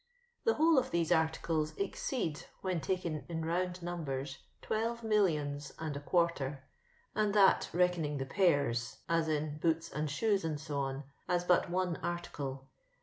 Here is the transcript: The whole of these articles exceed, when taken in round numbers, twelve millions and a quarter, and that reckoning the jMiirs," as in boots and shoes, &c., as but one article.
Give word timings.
The 0.45 0.55
whole 0.55 0.79
of 0.79 0.89
these 0.89 1.11
articles 1.11 1.77
exceed, 1.77 2.45
when 2.61 2.81
taken 2.81 3.23
in 3.29 3.45
round 3.45 3.83
numbers, 3.83 4.39
twelve 4.63 5.03
millions 5.03 5.73
and 5.77 5.95
a 5.95 5.99
quarter, 5.99 6.63
and 7.13 7.35
that 7.35 7.69
reckoning 7.71 8.17
the 8.17 8.25
jMiirs," 8.25 8.97
as 9.07 9.27
in 9.27 9.59
boots 9.59 9.91
and 9.91 10.09
shoes, 10.09 10.41
&c., 10.41 10.73
as 11.27 11.43
but 11.43 11.69
one 11.69 11.97
article. 11.97 12.65